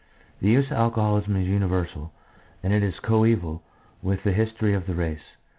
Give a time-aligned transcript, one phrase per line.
[0.41, 2.11] The use of alcohol is universal,
[2.63, 3.61] and is coeval
[4.01, 5.35] with the history of the race.